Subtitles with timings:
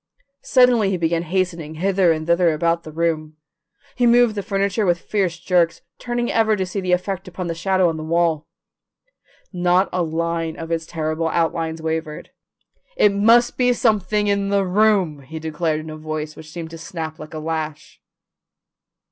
[0.41, 3.37] Suddenly he began hastening hither and thither about the room.
[3.93, 7.53] He moved the furniture with fierce jerks, turning ever to see the effect upon the
[7.53, 8.47] shadow on the wall.
[9.53, 12.31] Not a line of its terrible outlines wavered.
[12.97, 16.79] "It must be something in the room!" he declared in a voice which seemed to
[16.79, 18.01] snap like a lash.